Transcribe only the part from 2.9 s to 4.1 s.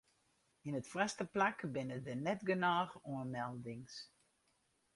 oanmeldings.